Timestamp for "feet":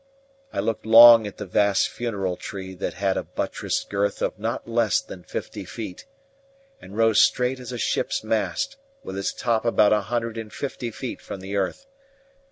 5.63-6.05, 10.89-11.21